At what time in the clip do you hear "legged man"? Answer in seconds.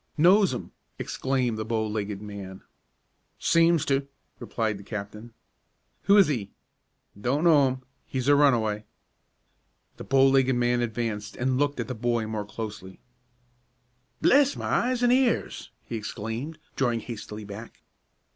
1.85-2.63, 10.27-10.81